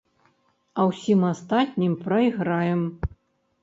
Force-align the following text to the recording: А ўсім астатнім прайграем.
А 0.79 0.85
ўсім 0.93 1.21
астатнім 1.31 1.93
прайграем. 2.09 2.81